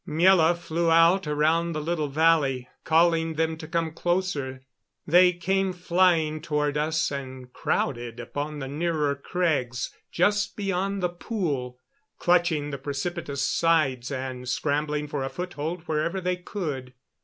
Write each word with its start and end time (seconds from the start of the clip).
Miela 0.07 0.57
flew 0.57 0.89
out 0.89 1.27
around 1.27 1.73
the 1.73 1.79
little 1.79 2.07
valley, 2.07 2.67
calling 2.83 3.35
them 3.35 3.55
to 3.55 3.67
come 3.67 3.91
closer. 3.91 4.65
They 5.05 5.31
came 5.31 5.73
flying 5.73 6.41
toward 6.41 6.75
us 6.75 7.11
and 7.11 7.53
crowded 7.53 8.19
upon 8.19 8.57
the 8.57 8.67
nearer 8.67 9.13
crags 9.13 9.91
just 10.11 10.55
beyond 10.57 11.03
the 11.03 11.09
pool, 11.09 11.77
clutching 12.17 12.71
the 12.71 12.79
precipitous 12.79 13.45
sides, 13.45 14.11
and 14.11 14.49
scrambling 14.49 15.07
for 15.07 15.23
a 15.23 15.29
foothold 15.29 15.81
wherever 15.83 16.19
they 16.19 16.37
could. 16.37 16.95